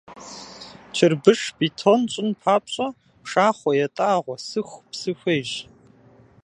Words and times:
Чырбыш, 0.95 1.41
бетон 1.57 2.01
щӀын 2.11 2.29
папщӀэ 2.41 2.87
пшахъуэ, 3.23 3.71
ятӀагъуэ, 3.85 4.35
сэху, 4.47 4.85
псы 4.89 5.11
хуейщ. 5.19 5.51